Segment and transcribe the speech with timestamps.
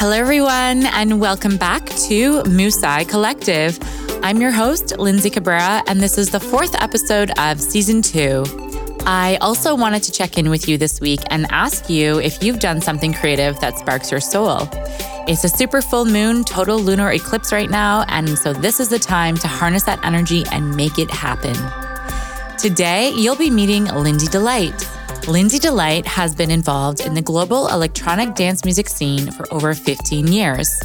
[0.00, 3.78] Hello, everyone, and welcome back to Musai Collective.
[4.24, 8.42] I'm your host, Lindsay Cabrera, and this is the fourth episode of season two.
[9.00, 12.60] I also wanted to check in with you this week and ask you if you've
[12.60, 14.70] done something creative that sparks your soul.
[15.28, 18.98] It's a super full moon, total lunar eclipse right now, and so this is the
[18.98, 21.54] time to harness that energy and make it happen.
[22.56, 24.89] Today, you'll be meeting Lindy Delight.
[25.28, 30.28] Lindy Delight has been involved in the global electronic dance music scene for over 15
[30.28, 30.80] years.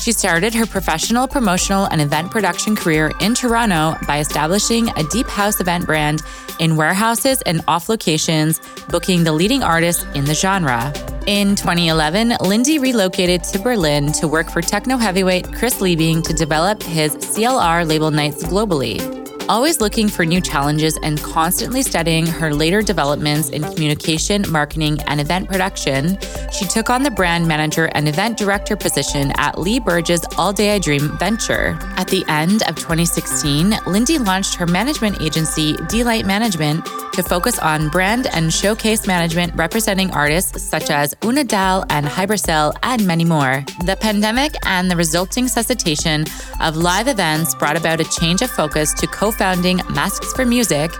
[0.00, 5.26] She started her professional promotional and event production career in Toronto by establishing a deep
[5.26, 6.22] house event brand
[6.60, 10.92] in warehouses and off locations, booking the leading artists in the genre.
[11.26, 16.82] In 2011, Lindy relocated to Berlin to work for techno heavyweight Chris Liebing to develop
[16.82, 19.17] his CLR label nights globally
[19.48, 25.20] always looking for new challenges and constantly studying her later developments in communication, marketing, and
[25.20, 26.18] event production,
[26.52, 30.74] she took on the brand manager and event director position at Lee Burridge's All Day
[30.74, 31.78] I Dream venture.
[31.96, 36.86] At the end of 2016, Lindy launched her management agency, Delight Management,
[37.18, 43.04] to focus on brand and showcase management representing artists such as Unadal and Hybracell and
[43.04, 43.64] many more.
[43.86, 46.26] The pandemic and the resulting cessation
[46.60, 50.92] of live events brought about a change of focus to co founding Masks for Music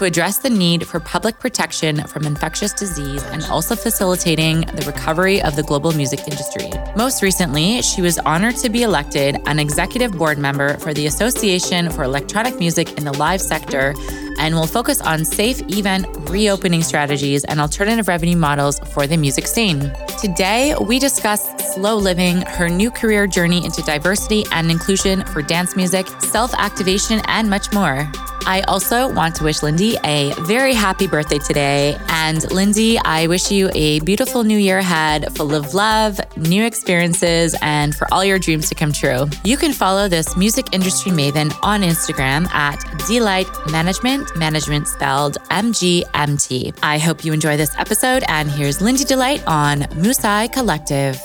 [0.00, 5.42] to address the need for public protection from infectious disease and also facilitating the recovery
[5.42, 6.70] of the global music industry.
[6.96, 11.90] Most recently, she was honored to be elected an executive board member for the Association
[11.90, 13.94] for Electronic Music in the Live Sector
[14.38, 19.46] and will focus on safe event reopening strategies and alternative revenue models for the music
[19.46, 19.92] scene.
[20.18, 25.76] Today, we discuss slow living, her new career journey into diversity and inclusion for dance
[25.76, 28.10] music, self activation, and much more.
[28.46, 31.96] I also want to wish Lindy a very happy birthday today.
[32.08, 37.54] And Lindy, I wish you a beautiful new year ahead, full of love, new experiences,
[37.62, 39.26] and for all your dreams to come true.
[39.44, 45.72] You can follow this music industry maven on Instagram at Delight Management, management spelled M
[45.72, 46.72] G M T.
[46.82, 51.20] I hope you enjoy this episode, and here's Lindy Delight on Musai Collective.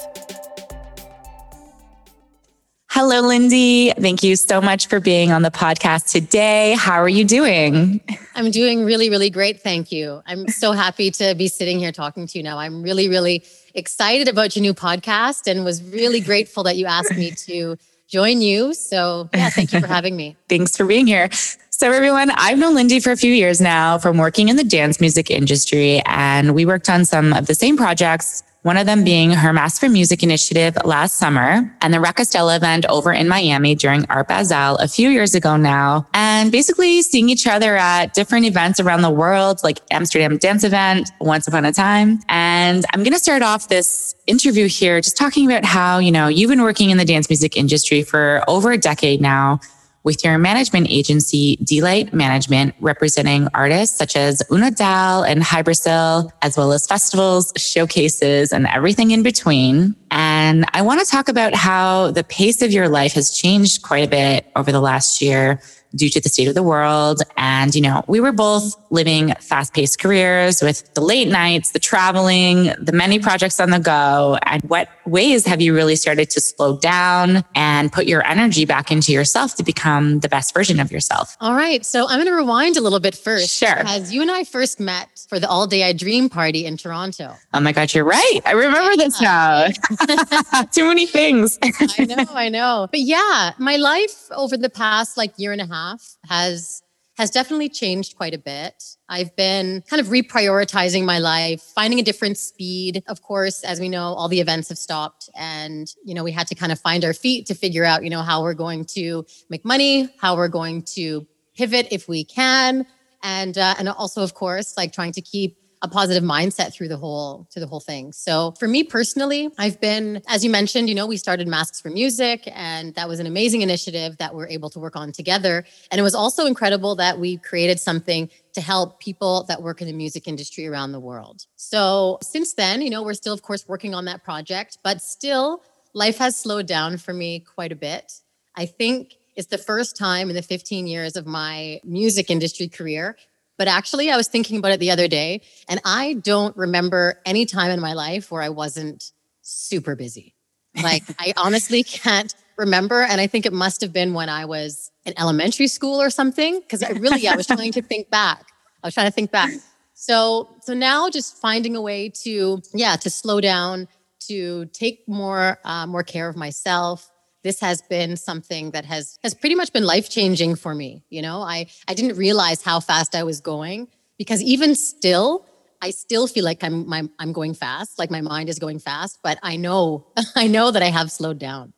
[2.97, 3.91] Hello, Lindy.
[3.91, 6.75] Thank you so much for being on the podcast today.
[6.79, 7.99] How are you doing?
[8.35, 9.59] I'm doing really, really great.
[9.59, 10.23] Thank you.
[10.25, 12.57] I'm so happy to be sitting here talking to you now.
[12.57, 17.17] I'm really, really excited about your new podcast and was really grateful that you asked
[17.17, 17.75] me to
[18.07, 18.73] join you.
[18.73, 20.37] So, yeah, thank you for having me.
[20.47, 21.29] Thanks for being here.
[21.71, 25.01] So, everyone, I've known Lindy for a few years now from working in the dance
[25.01, 29.29] music industry, and we worked on some of the same projects one of them being
[29.29, 34.07] her Masks for Music initiative last summer and the Rakastella event over in Miami during
[34.09, 36.07] Art Basel a few years ago now.
[36.15, 41.11] And basically seeing each other at different events around the world, like Amsterdam Dance Event,
[41.21, 42.19] Once Upon a Time.
[42.27, 46.27] And I'm going to start off this interview here just talking about how, you know,
[46.27, 49.59] you've been working in the dance music industry for over a decade now
[50.05, 56.55] with your management agency, Delight Management, representing artists such as Una Dal and Hybracell, as
[56.55, 59.95] well as festivals, showcases, and everything in between.
[60.17, 64.07] And I want to talk about how the pace of your life has changed quite
[64.07, 65.59] a bit over the last year
[65.95, 67.21] due to the state of the world.
[67.37, 71.79] And, you know, we were both living fast paced careers with the late nights, the
[71.79, 74.37] traveling, the many projects on the go.
[74.43, 78.91] And what ways have you really started to slow down and put your energy back
[78.91, 81.35] into yourself to become the best version of yourself?
[81.39, 81.85] All right.
[81.85, 83.49] So I'm going to rewind a little bit first.
[83.49, 83.75] Sure.
[83.77, 87.35] Because you and I first met for the All Day I Dream party in Toronto.
[87.53, 88.39] Oh my God, you're right.
[88.45, 88.95] I remember yeah.
[88.95, 89.67] this now.
[90.71, 91.57] Too many things.
[91.61, 92.87] I know, I know.
[92.89, 96.81] But yeah, my life over the past like year and a half has
[97.17, 98.83] has definitely changed quite a bit.
[99.07, 103.03] I've been kind of reprioritizing my life, finding a different speed.
[103.07, 106.47] Of course, as we know, all the events have stopped and, you know, we had
[106.47, 109.25] to kind of find our feet to figure out, you know, how we're going to
[109.49, 112.85] make money, how we're going to pivot if we can.
[113.23, 116.97] And, uh, and also, of course, like trying to keep a positive mindset through the
[116.97, 118.11] whole to the whole thing.
[118.11, 121.89] So for me personally, I've been as you mentioned, you know, we started Masks for
[121.89, 125.63] Music and that was an amazing initiative that we're able to work on together.
[125.91, 129.87] And it was also incredible that we created something to help people that work in
[129.87, 131.45] the music industry around the world.
[131.55, 135.61] So since then, you know, we're still of course working on that project, but still
[135.93, 138.21] life has slowed down for me quite a bit.
[138.55, 143.17] I think it's the first time in the 15 years of my music industry career
[143.57, 147.45] but actually, I was thinking about it the other day, and I don't remember any
[147.45, 149.11] time in my life where I wasn't
[149.41, 150.35] super busy.
[150.81, 153.01] Like, I honestly can't remember.
[153.01, 156.59] And I think it must have been when I was in elementary school or something,
[156.59, 158.45] because I really, I was trying to think back.
[158.83, 159.51] I was trying to think back.
[159.93, 163.87] So, so now just finding a way to, yeah, to slow down,
[164.27, 167.09] to take more uh, more care of myself.
[167.45, 171.03] This has been something that has has pretty much been life changing for me.
[171.11, 173.87] You know, I I didn't realize how fast I was going
[174.17, 175.45] because even still,
[175.79, 179.19] I still feel like I'm my, I'm going fast, like my mind is going fast.
[179.21, 181.73] But I know I know that I have slowed down,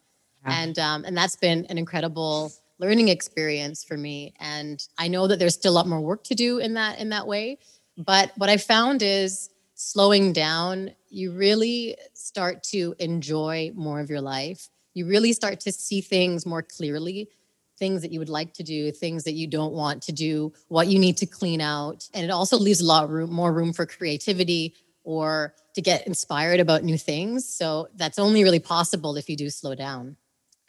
[0.46, 0.62] yeah.
[0.62, 4.36] and um, and that's been an incredible learning experience for me.
[4.40, 7.10] And I know that there's still a lot more work to do in that in
[7.10, 7.60] that way.
[7.98, 14.22] But what I found is slowing down, you really start to enjoy more of your
[14.22, 14.70] life.
[14.98, 17.30] You really start to see things more clearly,
[17.78, 20.88] things that you would like to do, things that you don't want to do, what
[20.88, 22.10] you need to clean out.
[22.16, 24.74] And it also leaves a lot room, more room for creativity
[25.04, 27.48] or to get inspired about new things.
[27.48, 30.18] So that's only really possible if you do slow down.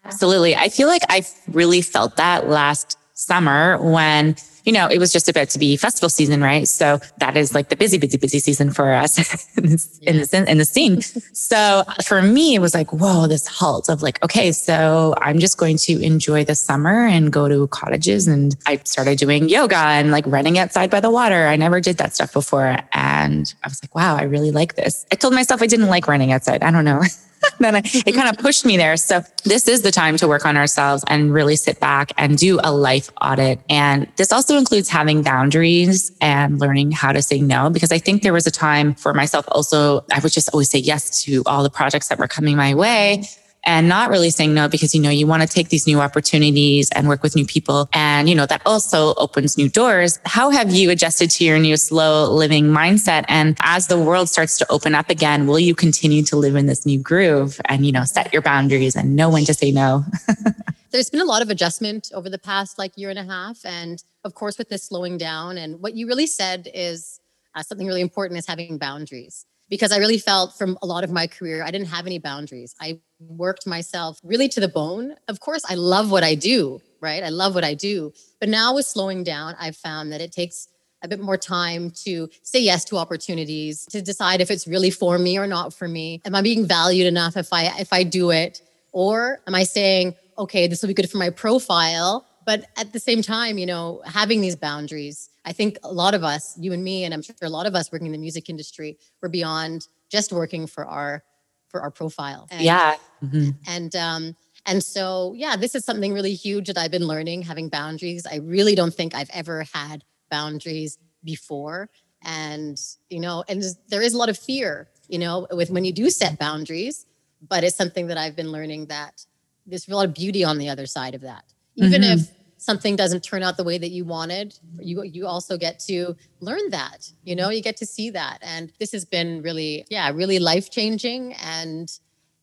[0.04, 0.54] Absolutely.
[0.54, 5.30] I feel like I really felt that last summer when you know, it was just
[5.30, 6.68] about to be festival season, right?
[6.68, 9.16] So that is like the busy, busy, busy season for us
[9.56, 11.00] in, this, in, the, in the scene.
[11.00, 15.56] so for me, it was like, whoa, this halt of like, okay, so I'm just
[15.56, 18.28] going to enjoy the summer and go to cottages.
[18.28, 21.46] And I started doing yoga and like running outside by the water.
[21.46, 22.76] I never did that stuff before.
[22.92, 25.06] And I was like, wow, I really like this.
[25.10, 26.62] I told myself I didn't like running outside.
[26.62, 27.02] I don't know.
[27.58, 28.96] then I, it kind of pushed me there.
[28.96, 32.60] So this is the time to work on ourselves and really sit back and do
[32.62, 33.60] a life audit.
[33.68, 38.22] And this also includes having boundaries and learning how to say no, because I think
[38.22, 41.62] there was a time for myself also, I would just always say yes to all
[41.62, 43.24] the projects that were coming my way
[43.68, 46.88] and not really saying no because you know you want to take these new opportunities
[46.92, 47.86] and work with new people.
[47.92, 50.18] And you know that also opens new doors.
[50.24, 53.26] How have you adjusted to your new slow living mindset?
[53.28, 56.64] And as the world starts to open up again will you continue to live in
[56.64, 60.04] this new groove and you know set your boundaries and know when to say no?
[60.90, 63.58] There's been a lot of adjustment over the past like year and a half.
[63.66, 67.20] And of course with this slowing down and what you really said is
[67.54, 71.10] uh, something really important is having boundaries because I really felt from a lot of
[71.10, 72.74] my career, I didn't have any boundaries.
[72.80, 75.14] I worked myself really to the bone.
[75.28, 77.22] Of course, I love what I do, right?
[77.22, 78.12] I love what I do.
[78.40, 80.68] But now with slowing down, I've found that it takes
[81.02, 85.18] a bit more time to say yes to opportunities, to decide if it's really for
[85.18, 86.20] me or not for me.
[86.24, 88.62] Am I being valued enough if I if I do it?
[88.92, 92.98] Or am I saying, okay, this will be good for my profile, but at the
[92.98, 96.84] same time, you know, having these boundaries, I think a lot of us, you and
[96.84, 99.88] me, and I'm sure a lot of us working in the music industry, we're beyond
[100.10, 101.24] just working for our
[101.68, 102.46] for our profile.
[102.50, 102.96] And, yeah.
[103.24, 103.50] Mm-hmm.
[103.66, 104.36] And um,
[104.66, 108.26] and so yeah, this is something really huge that I've been learning, having boundaries.
[108.30, 111.88] I really don't think I've ever had boundaries before.
[112.22, 112.78] And,
[113.08, 116.10] you know, and there is a lot of fear, you know, with when you do
[116.10, 117.06] set boundaries,
[117.48, 119.24] but it's something that I've been learning that
[119.66, 121.44] there's a lot of beauty on the other side of that.
[121.76, 122.20] Even mm-hmm.
[122.20, 126.14] if something doesn't turn out the way that you wanted you you also get to
[126.40, 128.38] learn that you know you get to see that.
[128.42, 131.90] And this has been really yeah really life changing and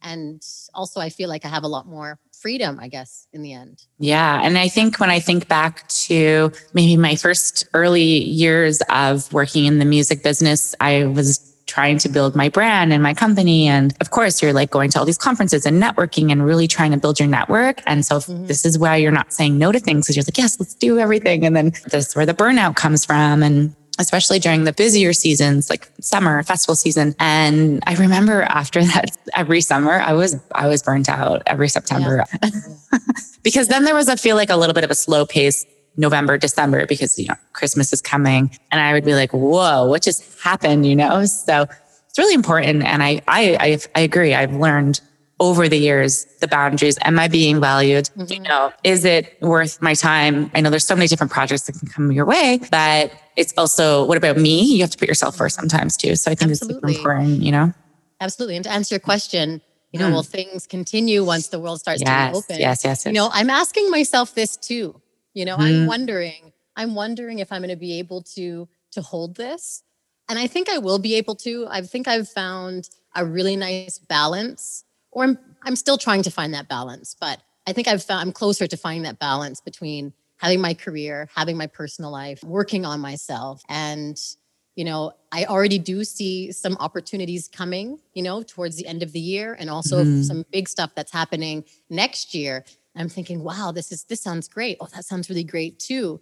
[0.01, 0.41] and
[0.73, 3.83] also i feel like i have a lot more freedom i guess in the end.
[3.97, 9.31] Yeah and i think when i think back to maybe my first early years of
[9.33, 13.67] working in the music business i was trying to build my brand and my company.
[13.67, 16.91] And of course, you're like going to all these conferences and networking and really trying
[16.91, 17.81] to build your network.
[17.85, 18.45] And so mm-hmm.
[18.45, 20.99] this is why you're not saying no to things because you're like, yes, let's do
[20.99, 21.45] everything.
[21.45, 23.41] And then this is where the burnout comes from.
[23.41, 29.15] And especially during the busier seasons like summer festival season and i remember after that
[29.33, 32.49] every summer i was i was burnt out every september yeah.
[33.43, 35.65] because then there was i feel like a little bit of a slow pace
[35.97, 38.51] November, December because, you know, Christmas is coming.
[38.71, 40.85] And I would be like, whoa, what just happened?
[40.85, 41.25] You know?
[41.25, 41.65] So
[42.09, 42.83] it's really important.
[42.83, 44.33] And I, I, I, I agree.
[44.33, 45.01] I've learned
[45.39, 46.97] over the years the boundaries.
[47.01, 48.09] Am I being valued?
[48.17, 48.33] Mm-hmm.
[48.33, 50.49] You know, is it worth my time?
[50.53, 54.05] I know there's so many different projects that can come your way, but it's also
[54.05, 54.61] what about me?
[54.61, 56.15] You have to put yourself first sometimes too.
[56.15, 56.75] So I think Absolutely.
[56.75, 57.73] it's super important, you know?
[58.21, 58.55] Absolutely.
[58.55, 59.61] And to answer your question,
[59.91, 60.13] you know, mm.
[60.13, 62.59] will things continue once the world starts yes, to open?
[62.59, 63.05] Yes, yes, yes.
[63.05, 65.01] You know, I'm asking myself this too.
[65.35, 65.81] You know, mm-hmm.
[65.81, 69.83] I'm wondering, I'm wondering if I'm going to be able to to hold this.
[70.27, 71.67] And I think I will be able to.
[71.69, 76.53] I think I've found a really nice balance, or I'm I'm still trying to find
[76.55, 80.61] that balance, but I think I've found I'm closer to finding that balance between having
[80.61, 83.63] my career, having my personal life, working on myself.
[83.69, 84.19] And,
[84.75, 89.11] you know, I already do see some opportunities coming, you know, towards the end of
[89.11, 90.21] the year and also mm-hmm.
[90.23, 92.65] some big stuff that's happening next year
[92.95, 94.77] I'm thinking, wow, this is this sounds great.
[94.79, 96.21] Oh, that sounds really great too.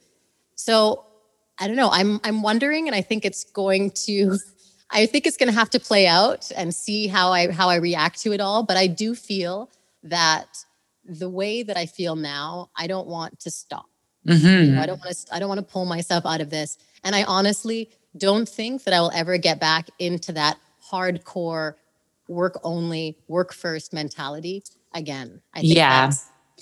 [0.56, 1.06] So
[1.60, 1.90] I don't know.
[1.92, 4.38] I'm I'm wondering, and I think it's going to
[4.90, 7.76] I think it's going to have to play out and see how I how I
[7.76, 8.64] react to it all.
[8.64, 9.72] But I do feel
[10.04, 10.66] that
[11.06, 13.86] the way that I feel now, I don't want to stop.
[14.28, 14.66] Mm-hmm.
[14.66, 16.78] You know, I don't want to I don't want to pull myself out of this.
[17.04, 20.58] And I honestly don't think that I will ever get back into that
[20.92, 21.76] hardcore
[22.28, 24.64] work only, work first mentality
[24.94, 25.42] again.
[25.54, 26.12] I think yeah.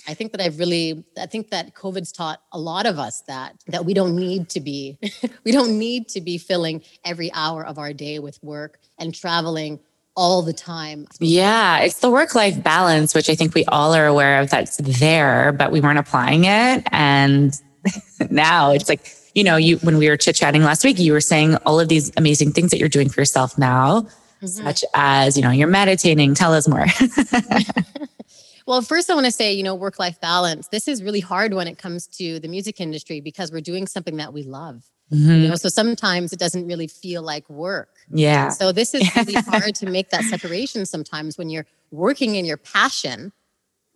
[0.08, 3.56] I think that I've really, I think that COVID's taught a lot of us that,
[3.68, 4.98] that we don't need to be,
[5.44, 9.80] we don't need to be filling every hour of our day with work and traveling
[10.16, 11.08] all the time.
[11.20, 14.78] Yeah, it's the work life balance, which I think we all are aware of that's
[14.78, 16.84] there, but we weren't applying it.
[16.92, 17.60] And
[18.30, 21.22] now it's like, you know, you when we were chit chatting last week, you were
[21.22, 24.48] saying all of these amazing things that you're doing for yourself now, mm-hmm.
[24.48, 26.36] such as, you know, you're meditating.
[26.36, 26.86] Tell us more.
[28.66, 30.68] well, first, I want to say, you know, work life balance.
[30.68, 34.18] This is really hard when it comes to the music industry because we're doing something
[34.18, 34.84] that we love.
[35.12, 35.32] Mm-hmm.
[35.32, 37.90] You know, so sometimes it doesn't really feel like work.
[38.10, 38.50] Yeah.
[38.50, 42.58] So this is really hard to make that separation sometimes when you're working in your
[42.58, 43.34] passion.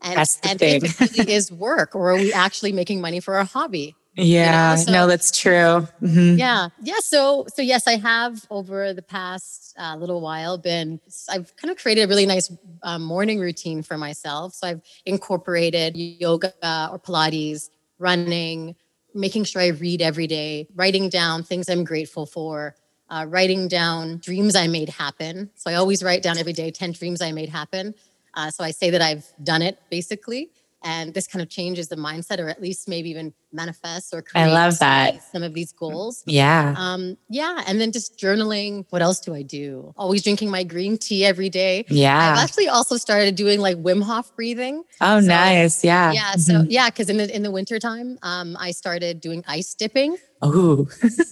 [0.02, 0.84] And, That's the and thing.
[0.84, 3.96] if it really is work, or are we actually making money for our hobby?
[4.16, 4.84] Yeah, you know?
[4.84, 5.88] so, no, that's true.
[6.02, 6.38] Mm-hmm.
[6.38, 7.00] Yeah, yeah.
[7.00, 11.00] So, so yes, I have over the past uh, little while been.
[11.30, 12.52] I've kind of created a really nice
[12.84, 14.54] um, morning routine for myself.
[14.54, 16.54] So I've incorporated yoga
[16.92, 17.70] or Pilates,
[18.00, 18.76] running,
[19.14, 22.76] making sure I read every day, writing down things I'm grateful for,
[23.10, 25.50] uh, writing down dreams I made happen.
[25.56, 27.96] So I always write down every day 10 dreams I made happen.
[28.34, 30.50] Uh, so I say that I've done it basically.
[30.86, 34.48] And this kind of changes the mindset, or at least maybe even manifests or I
[34.48, 35.24] love that.
[35.32, 36.24] some of these goals.
[36.28, 36.76] Yeah.
[36.78, 37.64] Um, yeah.
[37.66, 38.86] And then just journaling.
[38.90, 39.94] What else do I do?
[39.98, 41.86] Always drinking my green tea every day.
[41.88, 42.34] Yeah.
[42.34, 44.84] I've actually also started doing like Wim Hof breathing.
[45.02, 45.84] Oh, so, nice.
[45.84, 46.12] Yeah.
[46.12, 46.34] Yeah.
[46.34, 46.70] So mm-hmm.
[46.70, 50.18] yeah, because in the in the wintertime, um, I started doing ice dipping.
[50.42, 50.88] Oh,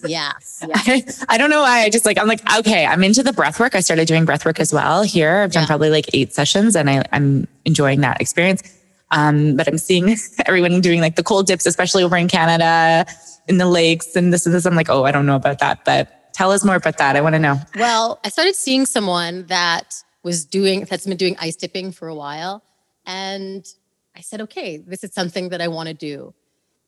[0.07, 0.31] yeah.
[0.61, 0.73] yeah.
[0.73, 1.81] I, I, don't know why.
[1.81, 3.75] I just like, I'm like, okay, I'm into the breath work.
[3.75, 5.41] I started doing breath work as well here.
[5.41, 5.67] I've done yeah.
[5.67, 8.63] probably like eight sessions and I, I'm enjoying that experience.
[9.13, 10.15] Um, but I'm seeing
[10.45, 13.05] everyone doing like the cold dips, especially over in Canada
[13.47, 14.65] in the lakes and this and this.
[14.65, 17.15] I'm like, oh, I don't know about that, but tell us more about that.
[17.15, 17.57] I want to know.
[17.75, 22.15] Well, I started seeing someone that was doing, that's been doing ice dipping for a
[22.15, 22.63] while.
[23.05, 23.65] And
[24.15, 26.33] I said, okay, this is something that I want to do.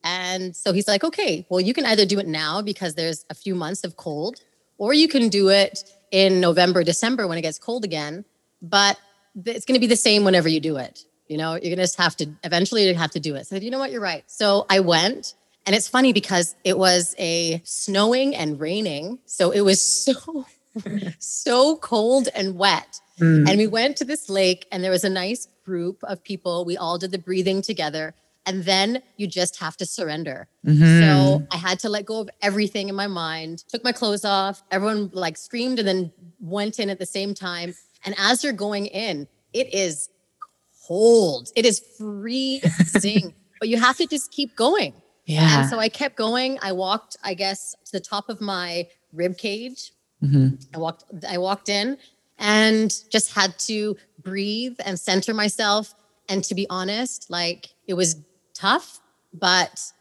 [0.04, 3.36] And so he's like, okay, well, you can either do it now because there's a
[3.36, 4.40] few months of cold,
[4.78, 8.24] or you can do it in November, December when it gets cold again.
[8.62, 9.00] But
[9.46, 11.04] it's going to be the same whenever you do it.
[11.28, 13.48] You know, you're going to have to eventually you have to do it.
[13.48, 13.92] So, you know what?
[13.92, 14.24] You're right.
[14.28, 15.36] So I went.
[15.68, 19.18] And it's funny because it was a snowing and raining.
[19.26, 20.46] So it was so,
[21.20, 23.00] so cold and wet.
[23.20, 23.50] Mm.
[23.50, 26.66] And we went to this lake, and there was a nice group of people.
[26.66, 28.14] We all did the breathing together
[28.46, 30.48] and then you just have to surrender.
[30.66, 31.02] Mm-hmm.
[31.02, 34.64] So I had to let go of everything in my mind, took my clothes off.
[34.72, 37.74] Everyone like screamed and then went in at the same time.
[38.06, 40.10] And as you're going in, it is
[40.86, 41.52] cold.
[41.56, 44.94] It is freezing, but you have to just keep going.
[45.26, 45.62] Yeah.
[45.62, 46.60] And so I kept going.
[46.62, 49.92] I walked, I guess, to the top of my rib cage.
[50.24, 50.56] Mm-hmm.
[50.74, 51.98] I walked, I walked in
[52.38, 55.94] and just had to breathe and center myself.
[56.30, 58.18] And to be honest, like it was
[58.54, 59.00] tough,
[59.34, 59.92] but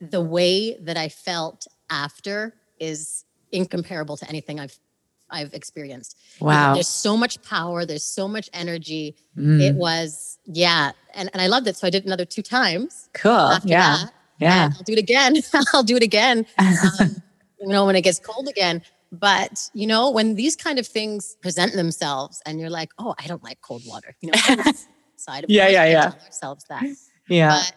[0.00, 4.78] the way that I felt after is incomparable to anything I've
[5.30, 6.18] I've experienced.
[6.40, 6.74] Wow.
[6.74, 9.16] There's so much power, there's so much energy.
[9.36, 9.60] Mm.
[9.60, 10.92] It was, yeah.
[11.14, 11.76] And, and I loved it.
[11.76, 13.08] So I did another two times.
[13.14, 13.58] Cool.
[13.64, 13.96] Yeah.
[14.04, 14.12] That.
[14.38, 14.64] Yeah.
[14.66, 15.36] And I'll do it again.
[15.74, 16.46] I'll do it again.
[16.58, 17.22] Um,
[17.60, 18.82] you know, when it gets cold again.
[19.12, 23.26] But you know, when these kind of things present themselves and you're like, oh, I
[23.26, 24.72] don't like cold water, you know,
[25.16, 26.12] side of yeah, yeah, yeah.
[26.26, 26.84] ourselves that.
[27.28, 27.58] Yeah.
[27.58, 27.72] But,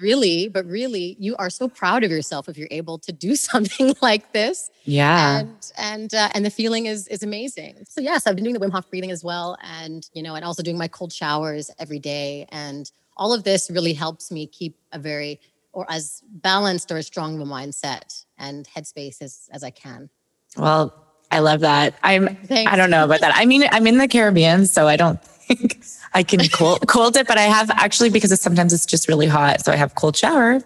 [0.00, 3.94] really, but really, you are so proud of yourself if you're able to do something
[4.00, 4.70] like this.
[4.84, 5.40] Yeah.
[5.40, 7.84] And and uh, and the feeling is is amazing.
[7.88, 10.44] So yes, I've been doing the Wim Hof breathing as well, and you know, and
[10.44, 14.76] also doing my cold showers every day, and all of this really helps me keep
[14.92, 15.40] a very
[15.72, 20.10] or as balanced or as strong of a mindset and headspace as as I can.
[20.56, 21.94] Well, I love that.
[22.02, 22.36] I'm.
[22.36, 22.72] Thanks.
[22.72, 23.32] I don't know about that.
[23.34, 25.78] I mean, I'm in the Caribbean, so I don't think
[26.14, 29.26] I can cold, cold it, but I have actually because it's, sometimes it's just really
[29.26, 29.64] hot.
[29.64, 30.60] So I have cold shower.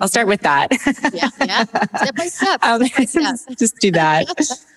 [0.00, 0.72] I'll start with that.
[1.14, 1.64] yeah, yeah.
[1.64, 2.60] Step by step.
[2.62, 3.36] Um, step, by step.
[3.58, 4.26] just do that.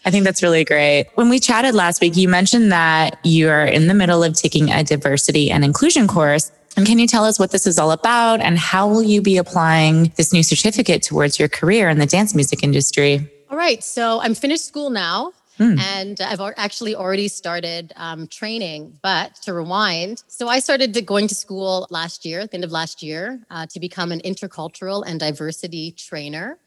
[0.05, 1.07] I think that's really great.
[1.15, 4.83] When we chatted last week, you mentioned that you're in the middle of taking a
[4.83, 6.51] diversity and inclusion course.
[6.77, 9.37] And can you tell us what this is all about and how will you be
[9.37, 13.27] applying this new certificate towards your career in the dance music industry?
[13.55, 13.81] All right.
[13.81, 15.31] So I'm finished school now.
[15.59, 15.79] Mm.
[15.79, 20.21] And I've actually already started um, training, but to rewind.
[20.27, 23.65] So I started going to school last year, at the end of last year, uh,
[23.67, 26.57] to become an intercultural and diversity trainer.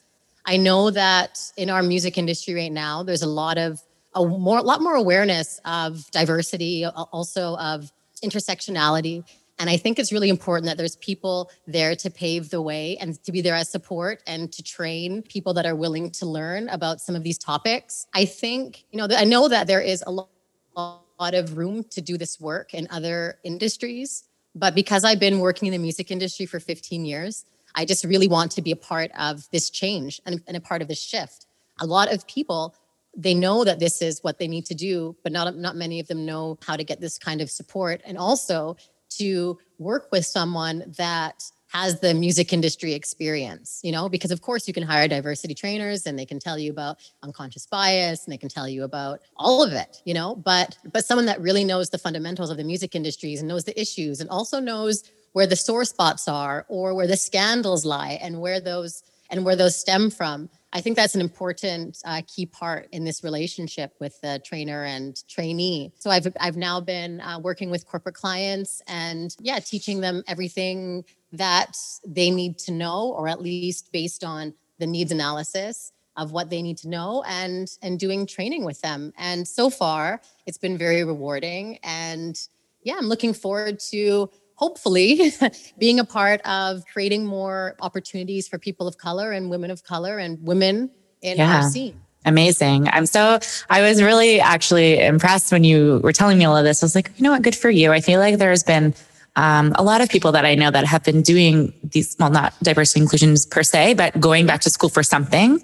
[0.47, 3.83] I know that in our music industry right now, there's a lot of
[4.15, 7.93] a more, a lot more awareness of diversity, also of
[8.25, 9.25] intersectionality.
[9.59, 13.23] And I think it's really important that there's people there to pave the way and
[13.25, 17.01] to be there as support and to train people that are willing to learn about
[17.01, 18.07] some of these topics.
[18.15, 21.01] I think, you know, I know that there is a lot
[21.35, 24.25] of room to do this work in other industries.
[24.55, 28.29] But because I've been working in the music industry for 15 years, I just really
[28.29, 31.47] want to be a part of this change and a part of this shift.
[31.81, 32.75] A lot of people
[33.17, 36.07] they know that this is what they need to do, but not not many of
[36.07, 38.77] them know how to get this kind of support, and also
[39.11, 44.67] to work with someone that has the music industry experience, you know, because of course
[44.67, 48.39] you can hire diversity trainers and they can tell you about unconscious bias and they
[48.39, 51.91] can tell you about all of it, you know, but but someone that really knows
[51.91, 55.57] the fundamentals of the music industries and knows the issues and also knows where the
[55.57, 60.11] sore spots are or where the scandals lie and where those and where those stem
[60.11, 60.49] from.
[60.73, 65.17] I think that's an important uh, key part in this relationship with the trainer and
[65.29, 65.93] trainee.
[65.99, 71.05] So I've I've now been uh, working with corporate clients and yeah, teaching them everything
[71.33, 76.51] that they need to know, or at least based on the needs analysis of what
[76.51, 80.77] they need to know and and doing training with them and so far it's been
[80.77, 82.49] very rewarding and
[82.83, 84.29] yeah i'm looking forward to
[84.59, 85.33] hopefully
[85.79, 90.19] being a part of creating more opportunities for people of color and women of color
[90.19, 90.91] and women
[91.23, 91.63] in yeah.
[91.63, 92.89] our scene Amazing.
[92.89, 93.39] I'm so,
[93.71, 96.83] I was really actually impressed when you were telling me all of this.
[96.83, 97.43] I was like, you know what?
[97.43, 97.93] Good for you.
[97.93, 98.95] I feel like there's been
[99.37, 102.55] um, a lot of people that I know that have been doing these, well, not
[102.63, 105.63] diversity inclusions per se, but going back to school for something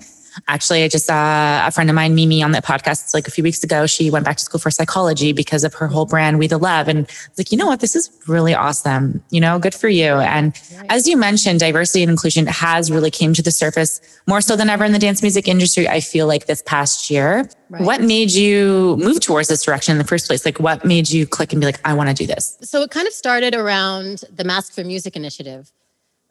[0.48, 3.44] Actually, I just saw a friend of mine, Mimi, on that podcast like a few
[3.44, 3.86] weeks ago.
[3.86, 6.88] She went back to school for psychology because of her whole brand, We the Love.
[6.88, 7.80] And like, you know what?
[7.80, 9.22] This is really awesome.
[9.30, 10.14] You know, good for you.
[10.14, 14.56] And as you mentioned, diversity and inclusion has really came to the surface more so
[14.56, 15.88] than ever in the dance music industry.
[15.88, 17.48] I feel like this past year.
[17.70, 17.82] Right.
[17.82, 20.44] What made you move towards this direction in the first place?
[20.44, 22.58] Like, what made you click and be like, I want to do this?
[22.62, 25.72] So it kind of started around the Mask for Music initiative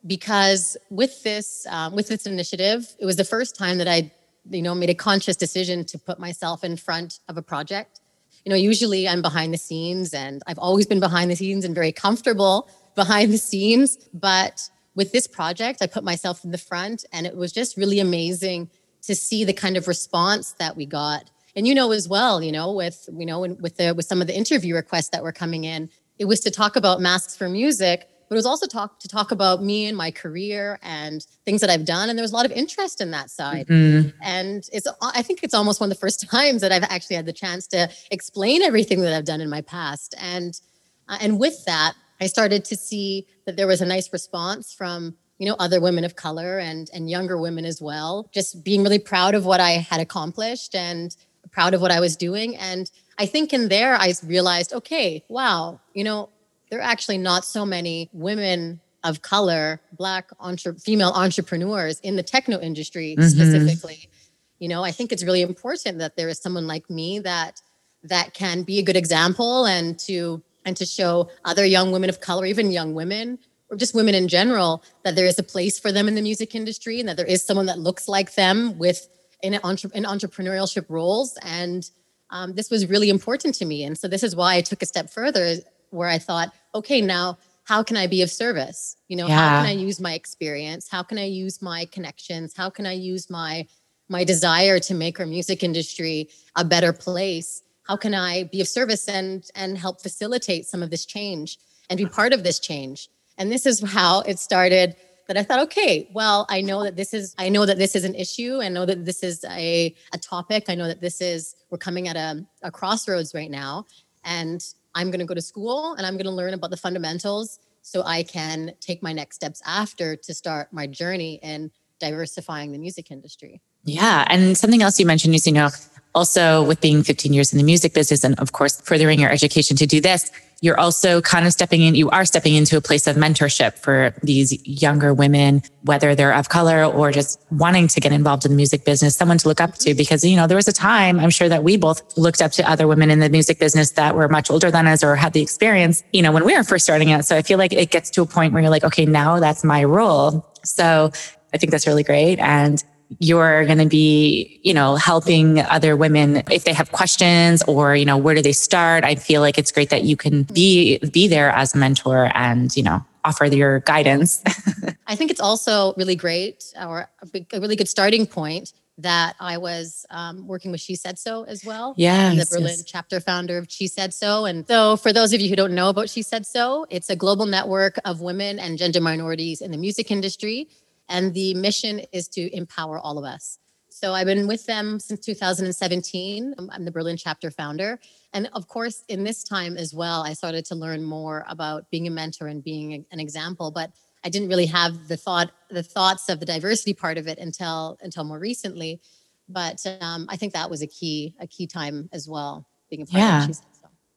[0.06, 4.12] because with this um, with this initiative, it was the first time that I,
[4.50, 8.02] you know, made a conscious decision to put myself in front of a project.
[8.46, 11.74] You know, usually I'm behind the scenes, and I've always been behind the scenes and
[11.74, 13.98] very comfortable behind the scenes.
[14.14, 18.00] But with this project, I put myself in the front, and it was just really
[18.00, 18.70] amazing
[19.04, 21.30] to see the kind of response that we got.
[21.56, 24.28] And you know as well, you know, with you know, with the with some of
[24.28, 28.10] the interview requests that were coming in, it was to talk about masks for music
[28.34, 31.70] but it was also talk to talk about me and my career and things that
[31.70, 32.10] I've done.
[32.10, 33.68] And there was a lot of interest in that side.
[33.68, 34.10] Mm-hmm.
[34.24, 37.28] And it's I think it's almost one of the first times that I've actually had
[37.28, 40.16] the chance to explain everything that I've done in my past.
[40.20, 40.60] And
[41.08, 45.16] uh, and with that, I started to see that there was a nice response from
[45.38, 49.00] you know other women of color and and younger women as well just being really
[49.00, 51.18] proud of what i had accomplished and
[51.52, 55.80] proud of what i was doing and i think in there i realized okay wow
[55.96, 56.30] you know
[56.74, 62.24] there are actually not so many women of color, black entre- female entrepreneurs in the
[62.24, 63.30] techno industry mm-hmm.
[63.30, 64.10] specifically.
[64.58, 67.62] You know, I think it's really important that there is someone like me that
[68.06, 72.22] that can be a good example and to and to show other young women of
[72.22, 73.38] color, even young women
[73.70, 76.56] or just women in general, that there is a place for them in the music
[76.56, 79.08] industry and that there is someone that looks like them with
[79.44, 81.38] in, entre- in entrepreneurship roles.
[81.44, 81.88] And
[82.32, 83.84] um, this was really important to me.
[83.84, 85.58] And so this is why I took a step further
[85.94, 88.98] where I thought, okay, now how can I be of service?
[89.08, 89.38] You know, yeah.
[89.38, 90.90] how can I use my experience?
[90.90, 92.54] How can I use my connections?
[92.56, 93.68] How can I use my
[94.10, 97.62] my desire to make our music industry a better place?
[97.84, 101.58] How can I be of service and and help facilitate some of this change
[101.90, 103.10] and be part of this change?
[103.38, 104.96] And this is how it started
[105.28, 108.04] that I thought, okay, well, I know that this is I know that this is
[108.04, 108.60] an issue.
[108.62, 110.66] I know that this is a, a topic.
[110.68, 113.86] I know that this is we're coming at a, a crossroads right now.
[114.26, 114.64] And
[114.96, 118.04] I'm going to go to school and I'm going to learn about the fundamentals so
[118.04, 123.12] I can take my next steps after to start my journey in diversifying the music
[123.12, 123.62] industry.
[123.84, 124.26] Yeah.
[124.28, 125.70] And something else you mentioned you know,
[126.16, 129.76] also with being 15 years in the music business and of course furthering your education
[129.78, 130.32] to do this,
[130.64, 134.16] you're also kind of stepping in, you are stepping into a place of mentorship for
[134.24, 138.56] these younger women, whether they're of color or just wanting to get involved in the
[138.56, 139.94] music business, someone to look up to.
[139.94, 142.70] Because, you know, there was a time I'm sure that we both looked up to
[142.70, 145.42] other women in the music business that were much older than us or had the
[145.42, 147.26] experience, you know, when we were first starting out.
[147.26, 149.66] So I feel like it gets to a point where you're like, okay, now that's
[149.66, 150.50] my role.
[150.64, 151.12] So
[151.54, 152.40] I think that's really great.
[152.40, 152.82] And
[153.20, 158.06] you're going to be, you know, helping other women if they have questions or, you
[158.06, 159.04] know, where do they start?
[159.04, 162.76] I feel like it's great that you can be, be there as a mentor and,
[162.76, 164.44] you know, offer your guidance.
[165.08, 169.36] I think it's also really great or a, big, a really good starting point that
[169.40, 171.96] I was um, working with She Said So as well.
[171.98, 172.30] Yeah.
[172.36, 172.84] The Berlin yes.
[172.84, 174.46] chapter founder of She Said So.
[174.46, 177.16] And so, for those of you who don't know about She Said So, it's a
[177.16, 180.68] global network of women and gender minorities in the music industry
[181.14, 183.60] and the mission is to empower all of us.
[183.90, 186.56] So I've been with them since 2017.
[186.72, 188.00] I'm the Berlin chapter founder.
[188.34, 192.08] And of course, in this time as well, I started to learn more about being
[192.08, 193.70] a mentor and being an example.
[193.70, 193.92] But
[194.26, 198.00] I didn't really have the thought, the thoughts of the diversity part of it until
[198.02, 199.00] until more recently.
[199.48, 203.06] But um, I think that was a key, a key time as well, being a
[203.06, 203.46] part yeah.
[203.46, 203.56] of.
[203.56, 203.62] So,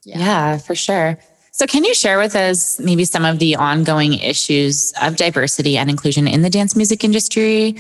[0.05, 0.19] yeah.
[0.19, 1.19] yeah, for sure.
[1.57, 5.89] So, can you share with us maybe some of the ongoing issues of diversity and
[5.89, 7.79] inclusion in the dance music industry?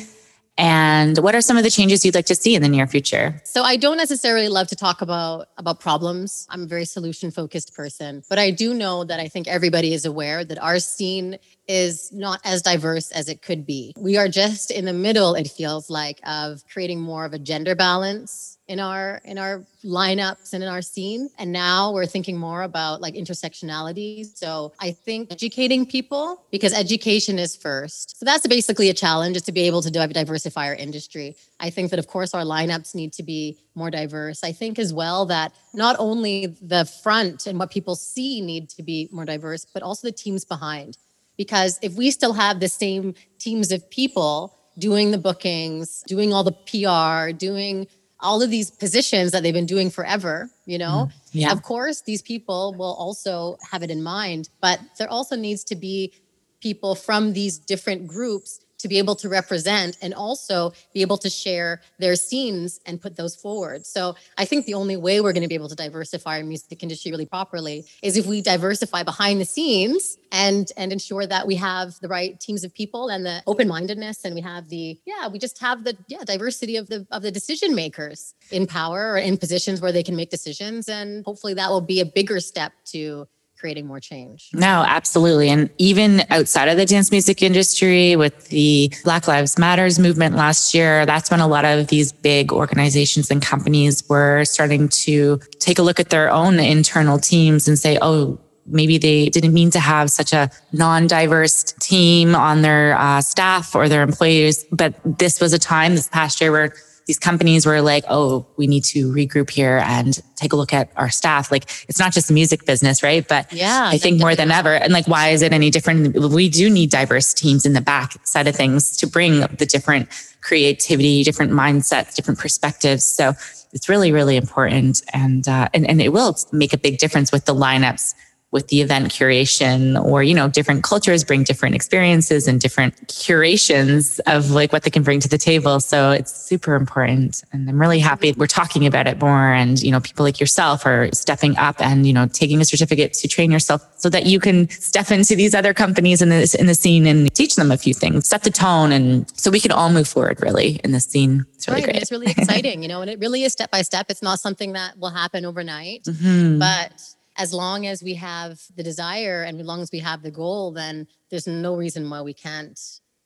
[0.56, 3.38] And what are some of the changes you'd like to see in the near future?
[3.44, 6.46] So I don't necessarily love to talk about about problems.
[6.48, 10.06] I'm a very solution focused person, but I do know that I think everybody is
[10.06, 11.36] aware that our scene
[11.68, 13.92] is not as diverse as it could be.
[13.96, 17.74] We are just in the middle it feels like of creating more of a gender
[17.74, 21.28] balance in our in our lineups and in our scene.
[21.38, 24.26] And now we're thinking more about like intersectionality.
[24.36, 28.18] So i think educating people because education is first.
[28.18, 31.36] So that's basically a challenge is to be able to diversify our industry.
[31.60, 34.42] I think that of course our lineups need to be more diverse.
[34.42, 38.82] I think as well that not only the front and what people see need to
[38.82, 40.98] be more diverse but also the teams behind
[41.36, 46.44] because if we still have the same teams of people doing the bookings doing all
[46.44, 47.86] the pr doing
[48.20, 51.52] all of these positions that they've been doing forever, you know, mm, yeah.
[51.52, 55.76] of course, these people will also have it in mind, but there also needs to
[55.76, 56.12] be
[56.60, 61.28] people from these different groups to be able to represent and also be able to
[61.28, 63.84] share their scenes and put those forward.
[63.84, 66.82] So I think the only way we're going to be able to diversify our music
[66.84, 71.56] industry really properly is if we diversify behind the scenes and and ensure that we
[71.56, 75.38] have the right teams of people and the open-mindedness and we have the yeah, we
[75.38, 79.36] just have the yeah, diversity of the of the decision makers in power or in
[79.36, 83.26] positions where they can make decisions and hopefully that will be a bigger step to
[83.66, 84.48] creating more change.
[84.52, 85.50] No, absolutely.
[85.50, 90.72] And even outside of the dance music industry with the Black Lives Matters movement last
[90.72, 95.80] year, that's when a lot of these big organizations and companies were starting to take
[95.80, 99.80] a look at their own internal teams and say, oh, maybe they didn't mean to
[99.80, 105.52] have such a non-diverse team on their uh, staff or their employees but this was
[105.52, 106.72] a time this past year where
[107.06, 110.90] these companies were like, oh, we need to regroup here and take a look at
[110.96, 111.52] our staff.
[111.52, 113.26] Like it's not just a music business, right?
[113.26, 114.74] But yeah, I think more than ever.
[114.74, 116.16] And like, why is it any different?
[116.16, 120.08] We do need diverse teams in the back side of things to bring the different
[120.42, 123.04] creativity, different mindsets, different perspectives.
[123.04, 123.32] So
[123.72, 125.02] it's really, really important.
[125.12, 128.14] And, uh, and, and it will make a big difference with the lineups
[128.52, 134.20] with the event curation or you know different cultures bring different experiences and different curations
[134.20, 137.80] of like what they can bring to the table so it's super important and i'm
[137.80, 141.56] really happy we're talking about it more and you know people like yourself are stepping
[141.58, 145.10] up and you know taking a certificate to train yourself so that you can step
[145.10, 148.28] into these other companies in the in the scene and teach them a few things
[148.28, 151.66] set the tone and so we can all move forward really in this scene it's
[151.66, 151.90] really right.
[151.90, 154.38] great it's really exciting you know and it really is step by step it's not
[154.38, 156.60] something that will happen overnight mm-hmm.
[156.60, 160.30] but as long as we have the desire and as long as we have the
[160.30, 162.78] goal, then there's no reason why we can't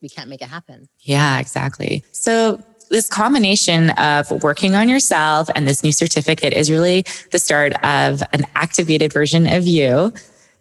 [0.03, 0.89] we can't make it happen.
[1.01, 2.03] Yeah, exactly.
[2.13, 7.73] So this combination of working on yourself and this new certificate is really the start
[7.85, 10.13] of an activated version of you.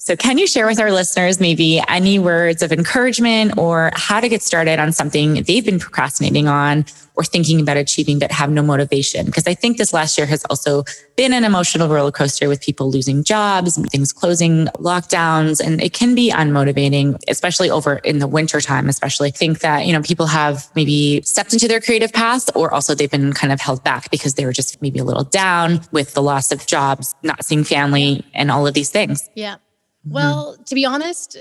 [0.01, 4.29] So, can you share with our listeners maybe any words of encouragement or how to
[4.29, 6.85] get started on something they've been procrastinating on
[7.15, 9.25] or thinking about achieving but have no motivation?
[9.25, 10.85] Because I think this last year has also
[11.17, 16.15] been an emotional roller coaster with people losing jobs, things closing, lockdowns, and it can
[16.15, 19.27] be unmotivating, especially over in the winter time, especially.
[19.27, 22.95] I think that, you know, people have maybe stepped into their creative path or also
[22.95, 26.13] they've been kind of held back because they were just maybe a little down with
[26.13, 29.29] the loss of jobs, not seeing family and all of these things.
[29.35, 29.57] Yeah.
[30.05, 30.13] Mm-hmm.
[30.13, 31.37] Well, to be honest,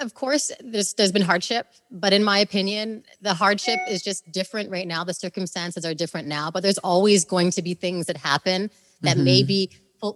[0.00, 4.70] of course, there's there's been hardship, but in my opinion, the hardship is just different
[4.70, 5.04] right now.
[5.04, 8.70] The circumstances are different now, but there's always going to be things that happen
[9.02, 9.24] that mm-hmm.
[9.24, 9.70] maybe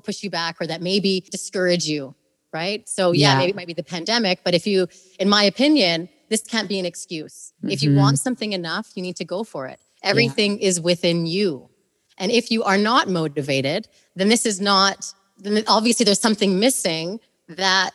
[0.05, 2.15] push you back or that maybe discourage you,
[2.53, 2.89] right?
[2.89, 4.87] So yeah, yeah, maybe it might be the pandemic, but if you,
[5.19, 7.53] in my opinion, this can't be an excuse.
[7.59, 7.71] Mm-hmm.
[7.71, 8.23] If you want mm-hmm.
[8.23, 9.81] something enough, you need to go for it.
[10.03, 10.69] Everything yeah.
[10.69, 11.69] is within you,
[12.19, 15.13] and if you are not motivated, then this is not.
[15.43, 17.19] Then obviously there's something missing
[17.57, 17.95] that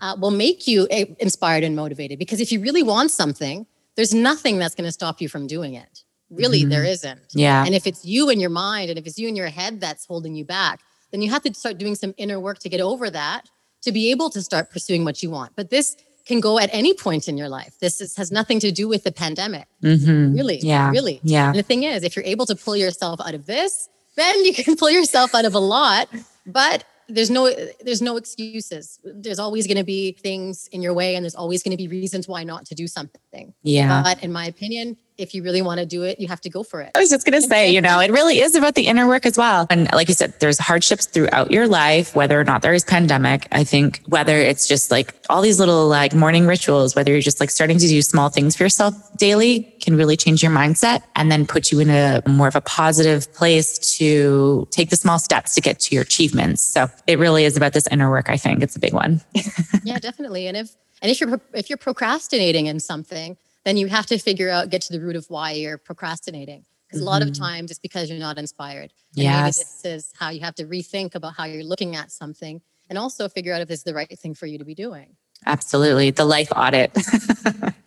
[0.00, 2.18] uh, will make you eh, inspired and motivated.
[2.18, 5.74] Because if you really want something, there's nothing that's going to stop you from doing
[5.74, 6.04] it.
[6.30, 6.70] Really, mm-hmm.
[6.70, 7.20] there isn't.
[7.30, 7.64] Yeah.
[7.64, 10.04] And if it's you in your mind and if it's you in your head that's
[10.04, 10.80] holding you back,
[11.10, 13.48] then you have to start doing some inner work to get over that
[13.82, 15.52] to be able to start pursuing what you want.
[15.56, 17.78] But this can go at any point in your life.
[17.80, 19.66] This is, has nothing to do with the pandemic.
[19.82, 20.34] Mm-hmm.
[20.34, 20.58] Really.
[20.58, 20.90] Yeah.
[20.90, 21.20] Really.
[21.22, 21.48] Yeah.
[21.48, 24.52] And the thing is, if you're able to pull yourself out of this, then you
[24.52, 26.08] can pull yourself out of a lot.
[26.46, 29.00] But there's no there's no excuses.
[29.02, 31.88] There's always going to be things in your way and there's always going to be
[31.88, 33.54] reasons why not to do something.
[33.62, 34.02] Yeah.
[34.02, 36.62] But in my opinion if you really want to do it, you have to go
[36.62, 36.92] for it.
[36.94, 39.26] I was just going to say, you know, it really is about the inner work
[39.26, 39.66] as well.
[39.68, 43.48] And like you said, there's hardships throughout your life, whether or not there is pandemic.
[43.50, 47.40] I think whether it's just like all these little like morning rituals, whether you're just
[47.40, 51.30] like starting to do small things for yourself daily can really change your mindset and
[51.30, 55.54] then put you in a more of a positive place to take the small steps
[55.56, 56.62] to get to your achievements.
[56.62, 58.30] So it really is about this inner work.
[58.30, 59.20] I think it's a big one.
[59.82, 60.46] yeah, definitely.
[60.46, 60.70] And if,
[61.02, 63.36] and if you're, if you're procrastinating in something,
[63.68, 66.64] then you have to figure out, get to the root of why you're procrastinating.
[66.86, 67.08] Because mm-hmm.
[67.08, 67.42] a lot of mm-hmm.
[67.42, 68.94] times it's because you're not inspired.
[69.14, 69.58] And yes.
[69.58, 73.28] this is how you have to rethink about how you're looking at something and also
[73.28, 75.16] figure out if this is the right thing for you to be doing.
[75.44, 76.10] Absolutely.
[76.10, 76.96] The life audit.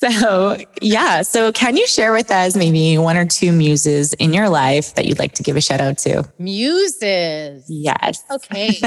[0.00, 1.22] so, yeah.
[1.22, 5.04] So, can you share with us maybe one or two muses in your life that
[5.04, 6.28] you'd like to give a shout out to?
[6.38, 7.64] Muses.
[7.68, 8.22] Yes.
[8.30, 8.80] Okay.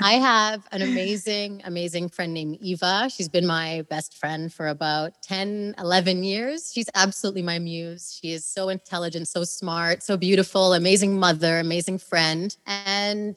[0.00, 3.08] I have an amazing, amazing friend named Eva.
[3.10, 6.72] She's been my best friend for about 10, 11 years.
[6.72, 8.18] She's absolutely my muse.
[8.20, 12.56] She is so intelligent, so smart, so beautiful, amazing mother, amazing friend.
[12.66, 13.36] And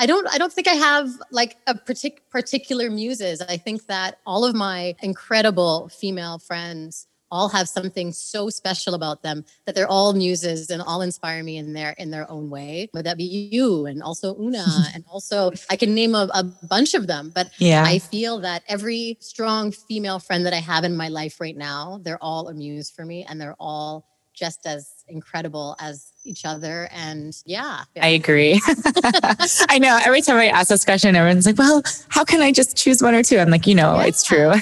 [0.00, 3.42] I don't I don't think I have like a partic- particular muses.
[3.42, 9.22] I think that all of my incredible female friends all have something so special about
[9.22, 12.88] them that they're all muses and all inspire me in their in their own way.
[12.94, 16.94] Would that be you and also Una and also I can name a, a bunch
[16.94, 17.30] of them.
[17.34, 17.84] But yeah.
[17.86, 22.00] I feel that every strong female friend that I have in my life right now,
[22.02, 26.88] they're all a muse for me and they're all just as incredible as each other.
[26.92, 27.84] And yeah.
[28.00, 28.60] I agree.
[29.68, 32.76] I know every time I ask this question, everyone's like, well, how can I just
[32.76, 33.38] choose one or two?
[33.38, 34.04] I'm like, you know, yeah.
[34.04, 34.52] it's true.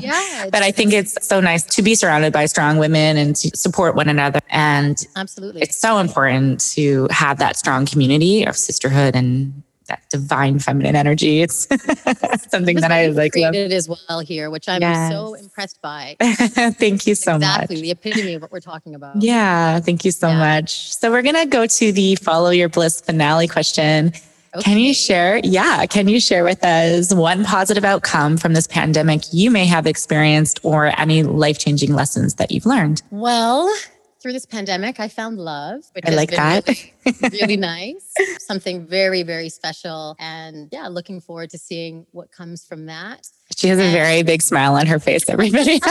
[0.00, 0.48] yeah.
[0.50, 3.94] But I think it's so nice to be surrounded by strong women and to support
[3.94, 4.40] one another.
[4.50, 10.58] And absolutely, it's so important to have that strong community of sisterhood and that divine
[10.58, 11.42] feminine energy.
[11.42, 11.66] It's
[12.50, 13.32] something that I like.
[13.32, 15.12] Created as well here, which I'm yes.
[15.12, 16.16] so impressed by.
[16.20, 17.50] thank you so exactly, much.
[17.50, 19.20] Exactly the epitome of what we're talking about.
[19.20, 20.38] Yeah, thank you so yeah.
[20.38, 20.94] much.
[20.94, 24.12] So we're gonna go to the follow your bliss finale question.
[24.52, 24.62] Okay.
[24.62, 25.40] Can you share?
[25.44, 25.86] Yeah.
[25.86, 30.58] Can you share with us one positive outcome from this pandemic you may have experienced
[30.64, 33.00] or any life changing lessons that you've learned?
[33.10, 33.72] Well,
[34.20, 35.82] through this pandemic, I found love.
[35.94, 36.68] Which I like that.
[37.22, 38.12] Really, really nice.
[38.40, 40.14] Something very, very special.
[40.18, 43.26] And yeah, looking forward to seeing what comes from that.
[43.56, 45.80] She has a very big smile on her face, everybody.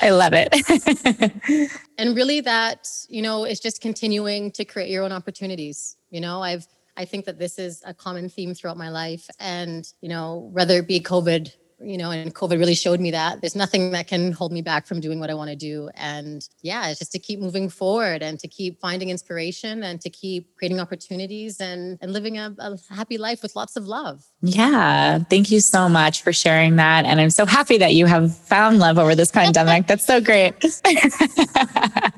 [0.00, 1.70] I love it.
[1.96, 5.96] and really that, you know, is just continuing to create your own opportunities.
[6.10, 6.66] You know, I've
[6.96, 9.28] I think that this is a common theme throughout my life.
[9.40, 11.52] And, you know, whether it be COVID
[11.84, 14.86] you know, and COVID really showed me that there's nothing that can hold me back
[14.86, 15.90] from doing what I want to do.
[15.94, 20.10] And yeah, it's just to keep moving forward and to keep finding inspiration and to
[20.10, 24.24] keep creating opportunities and, and living a, a happy life with lots of love.
[24.42, 25.18] Yeah.
[25.30, 27.04] Thank you so much for sharing that.
[27.04, 29.86] And I'm so happy that you have found love over this pandemic.
[29.86, 30.54] That's so great.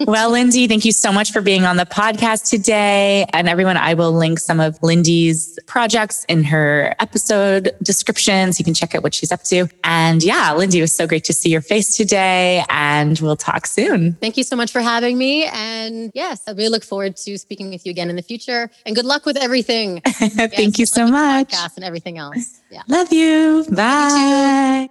[0.00, 3.26] well, Lindy, thank you so much for being on the podcast today.
[3.32, 8.64] And everyone, I will link some of Lindy's projects in her episode description so you
[8.64, 9.68] can check out what she's up to.
[9.84, 12.64] And yeah, Lindy, it was so great to see your face today.
[12.68, 14.14] And we'll talk soon.
[14.14, 15.44] Thank you so much for having me.
[15.44, 18.70] And yes, I really look forward to speaking with you again in the future.
[18.86, 20.00] And good luck with everything.
[20.04, 21.54] thank yes, you so much.
[21.76, 22.60] and everything else.
[22.70, 22.82] Yeah.
[22.88, 23.64] Love you.
[23.70, 24.88] Bye.